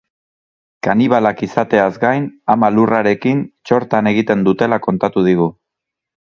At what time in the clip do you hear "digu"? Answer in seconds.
5.33-5.51